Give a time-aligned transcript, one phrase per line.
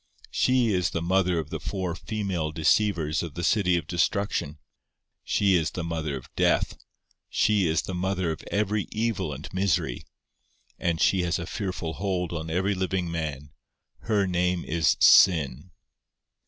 [0.31, 4.57] She is the mother of the four female deceivers of the city of Destruction;
[5.23, 6.75] she is the mother of Death;
[7.29, 10.03] she is the mother of every evil and misery;
[10.79, 13.51] and she has a fearful hold on every living man:
[14.05, 15.69] her name is Sin.